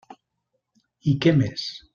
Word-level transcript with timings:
I 1.13 1.15
què 1.27 1.35
més? 1.45 1.71